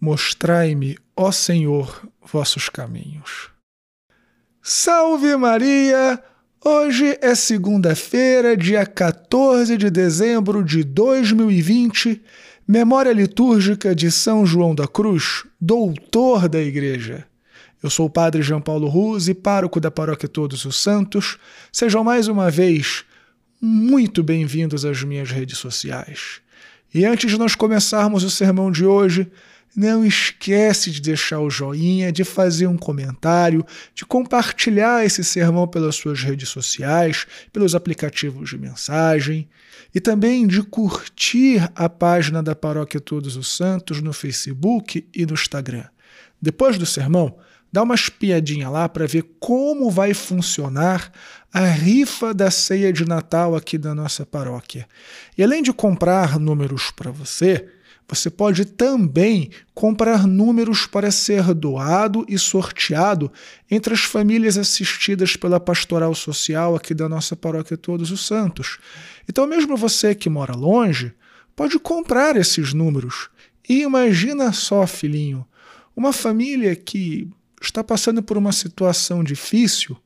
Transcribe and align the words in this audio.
Mostrai-me, 0.00 0.96
ó 1.16 1.32
Senhor, 1.32 2.08
vossos 2.22 2.68
caminhos. 2.68 3.50
Salve 4.62 5.36
Maria! 5.36 6.22
Hoje 6.64 7.18
é 7.20 7.34
segunda-feira, 7.34 8.56
dia 8.56 8.86
14 8.86 9.76
de 9.76 9.90
dezembro 9.90 10.62
de 10.62 10.84
2020, 10.84 12.22
memória 12.66 13.12
litúrgica 13.12 13.92
de 13.92 14.10
São 14.12 14.46
João 14.46 14.72
da 14.72 14.86
Cruz, 14.86 15.44
doutor 15.60 16.48
da 16.48 16.60
Igreja. 16.60 17.26
Eu 17.82 17.90
sou 17.90 18.06
o 18.06 18.10
Padre 18.10 18.40
João 18.42 18.60
Paulo 18.60 18.86
Ruse, 18.86 19.34
pároco 19.34 19.80
da 19.80 19.90
Paróquia 19.90 20.28
Todos 20.28 20.64
os 20.64 20.80
Santos. 20.80 21.38
Sejam 21.72 22.04
mais 22.04 22.28
uma 22.28 22.50
vez 22.50 23.04
muito 23.60 24.22
bem-vindos 24.22 24.84
às 24.84 25.02
minhas 25.02 25.30
redes 25.30 25.58
sociais. 25.58 26.40
E 26.94 27.04
antes 27.04 27.30
de 27.30 27.36
nós 27.36 27.54
começarmos 27.54 28.22
o 28.22 28.30
sermão 28.30 28.70
de 28.70 28.84
hoje, 28.84 29.30
não 29.76 30.04
esquece 30.04 30.90
de 30.90 31.00
deixar 31.00 31.40
o 31.40 31.50
joinha, 31.50 32.10
de 32.10 32.24
fazer 32.24 32.66
um 32.66 32.76
comentário, 32.76 33.64
de 33.94 34.04
compartilhar 34.04 35.04
esse 35.04 35.22
sermão 35.22 35.66
pelas 35.66 35.96
suas 35.96 36.22
redes 36.22 36.48
sociais, 36.48 37.26
pelos 37.52 37.74
aplicativos 37.74 38.50
de 38.50 38.58
mensagem 38.58 39.48
e 39.94 40.00
também 40.00 40.46
de 40.46 40.62
curtir 40.62 41.70
a 41.74 41.88
página 41.88 42.42
da 42.42 42.54
Paróquia 42.54 43.00
Todos 43.00 43.36
os 43.36 43.56
Santos 43.56 44.00
no 44.00 44.12
Facebook 44.12 45.06
e 45.14 45.24
no 45.24 45.34
Instagram. 45.34 45.84
Depois 46.40 46.78
do 46.78 46.86
sermão, 46.86 47.36
dá 47.72 47.82
uma 47.82 47.94
espiadinha 47.94 48.68
lá 48.68 48.88
para 48.88 49.06
ver 49.06 49.24
como 49.38 49.90
vai 49.90 50.14
funcionar 50.14 51.12
a 51.52 51.64
rifa 51.64 52.32
da 52.34 52.50
ceia 52.50 52.92
de 52.92 53.04
Natal 53.04 53.56
aqui 53.56 53.78
da 53.78 53.94
nossa 53.94 54.24
paróquia. 54.24 54.86
E 55.36 55.42
além 55.42 55.62
de 55.62 55.72
comprar 55.72 56.38
números 56.38 56.90
para 56.90 57.10
você, 57.10 57.68
você 58.08 58.30
pode 58.30 58.64
também 58.64 59.50
comprar 59.74 60.26
números 60.26 60.86
para 60.86 61.10
ser 61.10 61.52
doado 61.52 62.24
e 62.26 62.38
sorteado 62.38 63.30
entre 63.70 63.92
as 63.92 64.00
famílias 64.00 64.56
assistidas 64.56 65.36
pela 65.36 65.60
pastoral 65.60 66.14
social 66.14 66.74
aqui 66.74 66.94
da 66.94 67.06
nossa 67.08 67.36
paróquia 67.36 67.76
Todos 67.76 68.10
os 68.10 68.26
Santos. 68.26 68.78
Então, 69.28 69.46
mesmo 69.46 69.76
você 69.76 70.14
que 70.14 70.30
mora 70.30 70.54
longe, 70.54 71.12
pode 71.54 71.78
comprar 71.78 72.34
esses 72.36 72.72
números. 72.72 73.28
E 73.68 73.82
imagina 73.82 74.52
só, 74.52 74.86
filhinho, 74.86 75.46
uma 75.94 76.12
família 76.12 76.74
que 76.74 77.28
está 77.60 77.84
passando 77.84 78.22
por 78.22 78.38
uma 78.38 78.52
situação 78.52 79.22
difícil 79.22 79.96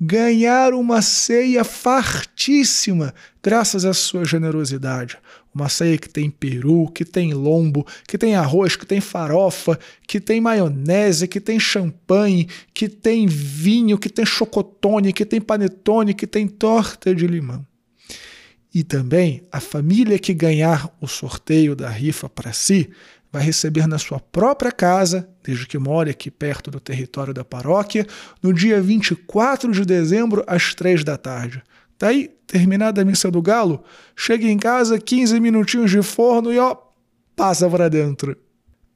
ganhar 0.00 0.74
uma 0.74 1.00
ceia 1.00 1.64
fartíssima 1.64 3.14
graças 3.42 3.84
à 3.84 3.94
sua 3.94 4.24
generosidade. 4.24 5.18
Uma 5.54 5.68
ceia 5.68 5.96
que 5.96 6.08
tem 6.08 6.30
peru, 6.30 6.90
que 6.90 7.04
tem 7.04 7.32
lombo, 7.32 7.86
que 8.06 8.18
tem 8.18 8.34
arroz, 8.34 8.76
que 8.76 8.84
tem 8.84 9.00
farofa, 9.00 9.78
que 10.06 10.20
tem 10.20 10.40
maionese, 10.40 11.26
que 11.26 11.40
tem 11.40 11.58
champanhe, 11.58 12.46
que 12.74 12.88
tem 12.88 13.26
vinho, 13.26 13.96
que 13.96 14.10
tem 14.10 14.26
chocotone, 14.26 15.12
que 15.12 15.24
tem 15.24 15.40
panetone, 15.40 16.12
que 16.12 16.26
tem 16.26 16.46
torta 16.46 17.14
de 17.14 17.26
limão. 17.26 17.66
E 18.74 18.84
também 18.84 19.42
a 19.50 19.58
família 19.58 20.18
que 20.18 20.34
ganhar 20.34 20.94
o 21.00 21.08
sorteio 21.08 21.74
da 21.74 21.88
rifa 21.88 22.28
para 22.28 22.52
si 22.52 22.90
vai 23.36 23.44
receber 23.44 23.86
na 23.86 23.98
sua 23.98 24.18
própria 24.18 24.72
casa, 24.72 25.28
desde 25.44 25.66
que 25.66 25.78
more 25.78 26.08
aqui 26.10 26.30
perto 26.30 26.70
do 26.70 26.80
território 26.80 27.34
da 27.34 27.44
paróquia, 27.44 28.06
no 28.42 28.50
dia 28.50 28.80
24 28.80 29.70
de 29.72 29.84
dezembro, 29.84 30.42
às 30.46 30.74
três 30.74 31.04
da 31.04 31.18
tarde. 31.18 31.62
Daí, 31.98 32.30
terminada 32.46 33.02
a 33.02 33.04
missa 33.04 33.30
do 33.30 33.42
galo, 33.42 33.84
chegue 34.16 34.48
em 34.48 34.56
casa, 34.56 34.98
15 34.98 35.38
minutinhos 35.38 35.90
de 35.90 36.02
forno 36.02 36.50
e 36.50 36.58
ó, 36.58 36.74
passa 37.36 37.68
para 37.68 37.90
dentro. 37.90 38.34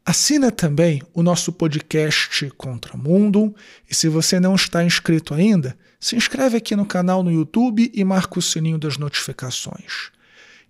Assina 0.06 0.50
também 0.50 1.02
o 1.12 1.22
nosso 1.22 1.52
podcast 1.52 2.50
Contra 2.56 2.96
Mundo 2.96 3.54
e 3.90 3.94
se 3.94 4.08
você 4.08 4.40
não 4.40 4.54
está 4.54 4.82
inscrito 4.82 5.34
ainda, 5.34 5.76
se 6.00 6.16
inscreve 6.16 6.56
aqui 6.56 6.74
no 6.74 6.86
canal 6.86 7.22
no 7.22 7.30
YouTube 7.30 7.92
e 7.94 8.02
marca 8.04 8.38
o 8.38 8.42
sininho 8.42 8.78
das 8.78 8.96
notificações. 8.96 10.10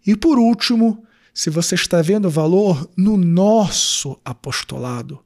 E 0.04 0.16
por 0.16 0.40
último, 0.40 1.04
se 1.32 1.50
você 1.50 1.74
está 1.74 2.02
vendo 2.02 2.28
valor 2.28 2.88
no 2.96 3.16
nosso 3.16 4.18
apostolado. 4.24 5.20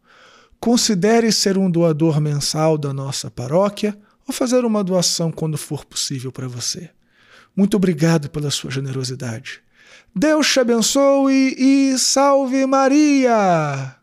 Considere 0.60 1.30
ser 1.30 1.58
um 1.58 1.70
doador 1.70 2.20
mensal 2.20 2.78
da 2.78 2.92
nossa 2.92 3.30
paróquia 3.30 3.98
ou 4.26 4.32
fazer 4.32 4.64
uma 4.64 4.82
doação 4.82 5.30
quando 5.30 5.58
for 5.58 5.84
possível 5.84 6.32
para 6.32 6.48
você. 6.48 6.90
Muito 7.56 7.76
obrigado 7.76 8.30
pela 8.30 8.50
sua 8.50 8.70
generosidade. 8.70 9.62
Deus 10.14 10.50
te 10.50 10.60
abençoe 10.60 11.54
e 11.58 11.98
salve 11.98 12.66
Maria! 12.66 13.96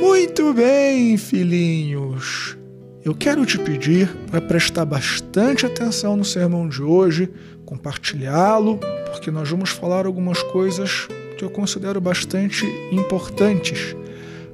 Muito 0.00 0.54
bem, 0.54 1.16
filhinhos. 1.16 2.56
Eu 3.04 3.16
quero 3.16 3.44
te 3.44 3.58
pedir 3.58 4.08
para 4.30 4.40
prestar 4.40 4.84
bastante 4.84 5.66
atenção 5.66 6.16
no 6.16 6.24
sermão 6.24 6.68
de 6.68 6.80
hoje, 6.80 7.28
compartilhá-lo, 7.66 8.78
porque 9.10 9.28
nós 9.28 9.48
vamos 9.50 9.70
falar 9.70 10.06
algumas 10.06 10.40
coisas 10.44 11.08
que 11.36 11.44
eu 11.44 11.50
considero 11.50 12.00
bastante 12.00 12.64
importantes 12.92 13.96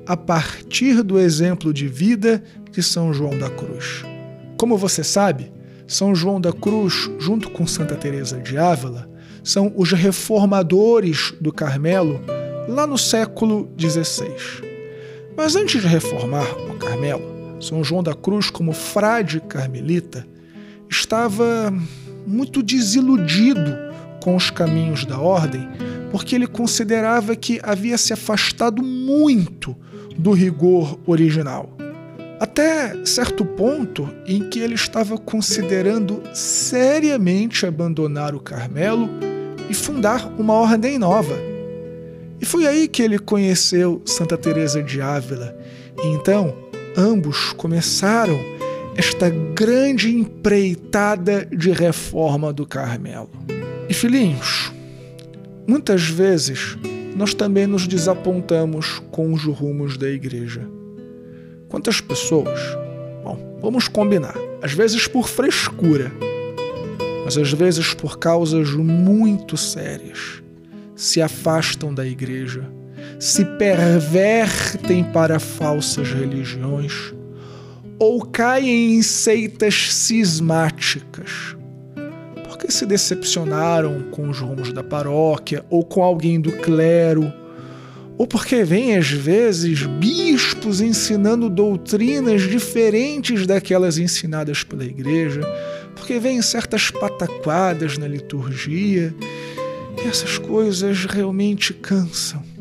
a 0.07 0.17
partir 0.17 1.03
do 1.03 1.19
exemplo 1.19 1.75
de 1.75 1.87
vida 1.87 2.43
de 2.71 2.83
São 2.83 3.13
João 3.13 3.39
da 3.39 3.51
Cruz. 3.51 4.03
Como 4.57 4.79
você 4.79 5.05
sabe, 5.05 5.53
São 5.87 6.15
João 6.15 6.41
da 6.41 6.53
Cruz, 6.53 7.11
junto 7.19 7.51
com 7.51 7.67
Santa 7.67 7.97
Teresa 7.97 8.39
de 8.39 8.57
Ávila, 8.57 9.11
são 9.45 9.75
os 9.77 9.93
reformadores 9.93 11.35
do 11.39 11.53
Carmelo 11.53 12.19
lá 12.67 12.87
no 12.87 12.97
século 12.97 13.71
XVI. 13.79 14.33
Mas 15.37 15.55
antes 15.55 15.83
de 15.83 15.87
reformar 15.87 16.51
o 16.71 16.79
Carmelo, 16.79 17.38
são 17.61 17.83
João 17.83 18.03
da 18.03 18.15
Cruz, 18.15 18.51
como 18.51 18.73
frade 18.73 19.41
carmelita, 19.41 20.27
estava 20.89 21.73
muito 22.27 22.63
desiludido 22.63 23.77
com 24.23 24.37
os 24.37 24.51
caminhos 24.51 25.05
da 25.05 25.19
ordem, 25.19 25.69
porque 26.11 26.35
ele 26.35 26.47
considerava 26.47 27.37
que 27.37 27.61
havia 27.63 27.99
se 27.99 28.13
afastado 28.13 28.83
muito 28.83 29.77
do 30.17 30.33
rigor 30.33 30.99
original. 31.07 31.71
Até 32.41 33.05
certo 33.05 33.45
ponto 33.45 34.09
em 34.27 34.49
que 34.49 34.61
ele 34.61 34.75
estava 34.75 35.19
considerando 35.19 36.23
seriamente 36.33 37.67
abandonar 37.67 38.35
o 38.35 38.41
Carmelo 38.41 39.09
e 39.69 39.75
fundar 39.75 40.33
uma 40.39 40.55
ordem 40.55 40.99
nova. 40.99 41.37
E 42.41 42.47
foi 42.47 42.67
aí 42.67 42.87
que 42.87 43.03
ele 43.03 43.19
conheceu 43.19 44.01
Santa 44.05 44.39
Teresa 44.39 44.81
de 44.83 45.01
Ávila. 45.01 45.57
E 46.01 46.07
então 46.09 46.55
ambos 46.99 47.53
começaram 47.53 48.37
esta 48.97 49.31
grande 49.31 50.13
empreitada 50.13 51.47
de 51.47 51.71
reforma 51.71 52.53
do 52.53 52.67
Carmelo. 52.67 53.31
E 53.89 53.95
filhinhos, 53.95 54.73
muitas 55.65 56.09
vezes 56.09 56.77
nós 57.15 57.33
também 57.35 57.69
nos 57.69 57.87
desapontamos 57.87 59.01
com 59.13 59.33
os 59.33 59.45
rumos 59.45 59.97
da 59.97 60.09
igreja. 60.11 60.69
Quantas 61.69 62.01
pessoas? 62.01 62.59
Bom, 63.23 63.59
vamos 63.63 63.87
combinar. 63.87 64.37
Às 64.61 64.73
vezes 64.73 65.07
por 65.07 65.29
frescura, 65.29 66.11
mas 67.25 67.39
às 67.39 67.53
vezes 67.53 67.95
por 67.95 68.19
causas 68.19 68.71
muito 68.71 69.57
sérias, 69.57 70.43
se 70.97 71.23
afastam 71.23 71.95
da 71.95 72.05
igreja 72.05 72.69
se 73.19 73.45
pervertem 73.45 75.03
para 75.03 75.41
falsas 75.41 76.13
religiões 76.13 77.13
ou 77.99 78.25
caem 78.25 78.95
em 78.95 79.03
seitas 79.03 79.93
cismáticas, 79.93 81.57
porque 82.45 82.71
se 82.71 82.87
decepcionaram 82.87 84.05
com 84.13 84.29
os 84.29 84.39
rumos 84.39 84.73
da 84.73 84.85
paróquia 84.85 85.65
ou 85.69 85.85
com 85.85 86.03
alguém 86.03 86.41
do 86.41 86.53
clero, 86.53 87.33
ou 88.17 88.27
porque 88.27 88.63
vêm 88.63 88.97
às 88.97 89.11
vezes 89.11 89.85
bispos 89.85 90.81
ensinando 90.81 91.51
doutrinas 91.51 92.43
diferentes 92.43 93.47
daquelas 93.47 93.99
ensinadas 93.99 94.63
pela 94.63 94.85
igreja, 94.85 95.41
porque 95.97 96.21
vêm 96.21 96.41
certas 96.41 96.93
pataquadas 96.93 97.99
na 97.99 98.07
liturgia, 98.07 99.13
e 99.97 100.07
essas 100.07 100.39
coisas 100.39 101.05
realmente 101.05 101.75
cansam. 101.75 102.58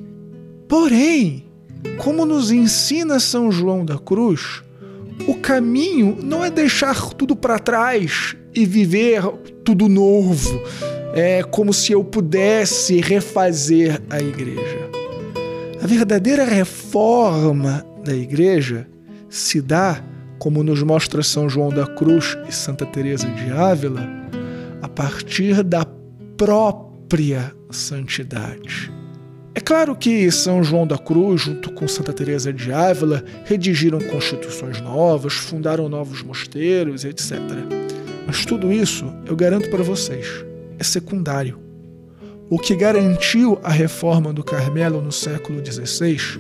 Porém, 0.68 1.46
como 1.98 2.26
nos 2.26 2.52
ensina 2.52 3.20
São 3.20 3.52
João 3.52 3.86
da 3.86 3.98
Cruz, 3.98 4.62
o 5.28 5.36
caminho 5.36 6.18
não 6.22 6.44
é 6.44 6.50
deixar 6.50 7.10
tudo 7.14 7.36
para 7.36 7.60
trás 7.60 8.36
e 8.54 8.66
viver 8.66 9.22
tudo 9.64 9.88
novo, 9.88 10.62
é 11.14 11.44
como 11.44 11.74
se 11.74 11.92
eu 11.92 12.04
pudesse 12.04 13.00
refazer 13.00 14.02
a 14.10 14.20
igreja. 14.20 14.90
A 15.82 15.88
verdadeira 15.88 16.44
reforma 16.44 17.86
da 18.04 18.16
igreja 18.16 18.88
se 19.30 19.62
dá, 19.62 20.04
como 20.40 20.64
nos 20.64 20.84
mostra 20.84 21.24
São 21.24 21.50
João 21.50 21.70
da 21.70 21.86
Cruz 21.86 22.38
e 22.48 22.52
Santa 22.54 22.86
Teresa 22.86 23.28
de 23.28 23.52
Ávila, 23.52 24.08
a 24.82 24.88
partir 24.88 25.64
da 25.64 25.86
própria 26.36 27.54
santidade. 27.72 28.97
É 29.58 29.60
claro 29.60 29.96
que 29.96 30.30
São 30.30 30.64
João 30.64 30.86
da 30.86 31.00
Cruz, 31.00 31.42
junto 31.42 31.72
com 31.72 31.88
Santa 31.88 32.14
Teresa 32.14 32.54
de 32.54 32.72
Ávila, 32.72 33.26
redigiram 33.44 34.00
constituições 34.00 34.80
novas, 34.80 35.34
fundaram 35.34 35.90
novos 35.90 36.22
mosteiros, 36.22 37.04
etc. 37.04 37.40
Mas 38.28 38.46
tudo 38.46 38.72
isso, 38.72 39.12
eu 39.26 39.36
garanto 39.36 39.68
para 39.72 39.82
vocês, 39.82 40.28
é 40.78 40.84
secundário. 40.84 41.60
O 42.52 42.60
que 42.60 42.76
garantiu 42.76 43.60
a 43.64 43.72
reforma 43.72 44.32
do 44.32 44.44
Carmelo 44.44 45.02
no 45.02 45.12
século 45.12 45.60
XVI 45.66 46.40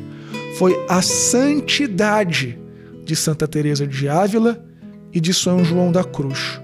foi 0.59 0.79
a 0.87 1.01
santidade 1.01 2.55
de 3.03 3.15
Santa 3.15 3.47
Teresa 3.47 3.87
de 3.87 4.07
Ávila 4.07 4.63
e 5.11 5.19
de 5.19 5.33
São 5.33 5.65
João 5.65 5.91
da 5.91 6.03
Cruz. 6.03 6.61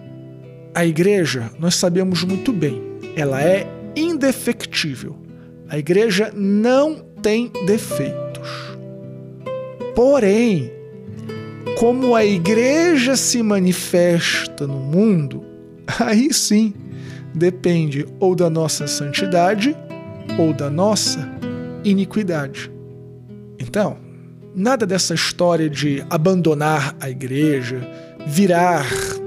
A 0.76 0.86
igreja, 0.86 1.50
nós 1.58 1.74
sabemos 1.74 2.24
muito 2.24 2.54
bem, 2.54 2.80
ela 3.16 3.42
é 3.42 3.68
indefectível. 3.96 5.23
A 5.74 5.80
igreja 5.80 6.32
não 6.36 6.98
tem 7.24 7.52
defeitos. 7.66 8.78
Porém, 9.96 10.72
como 11.80 12.16
a 12.16 12.24
igreja 12.24 13.16
se 13.16 13.42
manifesta 13.42 14.68
no 14.68 14.78
mundo, 14.78 15.44
aí 16.00 16.32
sim 16.32 16.76
depende 17.34 18.06
ou 18.20 18.36
da 18.36 18.52
nossa 18.52 18.86
santidade 18.86 19.76
ou 20.38 20.54
da 20.54 20.70
nossa 20.70 21.28
iniquidade. 21.84 22.72
Então, 23.58 23.98
nada 24.54 24.86
dessa 24.86 25.16
história 25.16 25.68
de 25.68 26.06
abandonar 26.08 26.96
a 27.00 27.10
igreja, 27.10 27.82
virar 28.28 28.86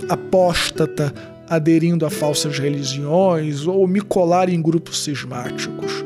apóstata 0.09 1.13
aderindo 1.49 2.07
a 2.07 2.11
falsas 2.11 2.57
religiões 2.57 3.67
ou 3.67 3.85
me 3.89 4.01
colar 4.01 4.49
em 4.49 4.63
grupos 4.63 5.03
cismáticos. 5.03 6.06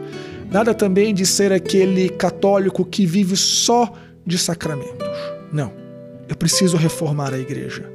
Nada 0.50 0.74
também 0.74 1.14
de 1.14 1.24
ser 1.24 1.52
aquele 1.52 2.08
católico 2.08 2.84
que 2.84 3.06
vive 3.06 3.36
só 3.36 3.92
de 4.26 4.36
sacramentos. 4.36 5.06
Não. 5.52 5.72
Eu 6.28 6.36
preciso 6.36 6.76
reformar 6.76 7.32
a 7.32 7.38
igreja. 7.38 7.88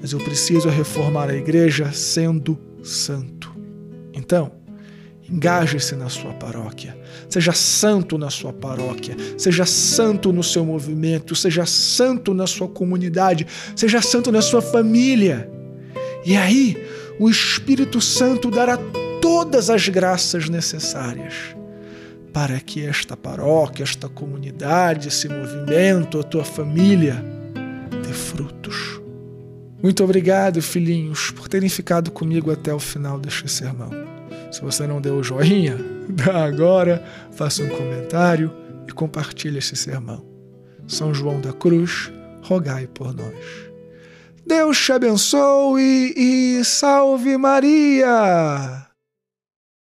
Mas 0.00 0.12
eu 0.12 0.18
preciso 0.20 0.68
reformar 0.68 1.28
a 1.28 1.34
igreja 1.34 1.90
sendo 1.92 2.58
santo. 2.82 3.54
Então, 4.14 4.52
engaje-se 5.28 5.96
na 5.96 6.08
sua 6.08 6.32
paróquia. 6.32 6.96
Seja 7.28 7.52
santo 7.52 8.16
na 8.16 8.30
sua 8.30 8.52
paróquia. 8.52 9.16
Seja 9.36 9.66
santo 9.66 10.32
no 10.32 10.44
seu 10.44 10.64
movimento. 10.64 11.34
Seja 11.34 11.66
santo 11.66 12.32
na 12.32 12.46
sua 12.46 12.68
comunidade. 12.68 13.48
Seja 13.74 14.00
santo 14.00 14.30
na 14.30 14.40
sua 14.40 14.62
família. 14.62 15.50
E 16.24 16.36
aí, 16.36 16.76
o 17.18 17.28
Espírito 17.28 18.00
Santo 18.00 18.48
dará 18.48 18.78
todas 19.20 19.68
as 19.70 19.88
graças 19.88 20.48
necessárias 20.48 21.59
para 22.32 22.60
que 22.60 22.84
esta 22.84 23.16
paróquia, 23.16 23.82
esta 23.82 24.08
comunidade, 24.08 25.08
esse 25.08 25.28
movimento, 25.28 26.20
a 26.20 26.22
tua 26.22 26.44
família 26.44 27.22
dê 28.06 28.12
frutos. 28.12 29.00
Muito 29.82 30.04
obrigado, 30.04 30.60
filhinhos, 30.60 31.30
por 31.30 31.48
terem 31.48 31.68
ficado 31.68 32.10
comigo 32.10 32.50
até 32.50 32.72
o 32.72 32.78
final 32.78 33.18
deste 33.18 33.48
sermão. 33.48 33.90
Se 34.50 34.60
você 34.60 34.86
não 34.86 35.00
deu 35.00 35.16
o 35.16 35.22
joinha, 35.22 35.76
dá 36.08 36.44
agora, 36.44 37.02
faça 37.32 37.62
um 37.62 37.68
comentário 37.68 38.52
e 38.86 38.92
compartilhe 38.92 39.58
este 39.58 39.76
sermão. 39.76 40.24
São 40.86 41.14
João 41.14 41.40
da 41.40 41.52
Cruz, 41.52 42.12
rogai 42.42 42.86
por 42.86 43.14
nós. 43.14 43.70
Deus 44.46 44.78
te 44.78 44.92
abençoe 44.92 46.12
e 46.16 46.64
salve 46.64 47.36
Maria! 47.36 48.89